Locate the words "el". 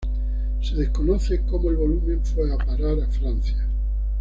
1.69-1.75